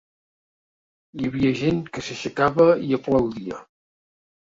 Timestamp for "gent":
1.59-1.81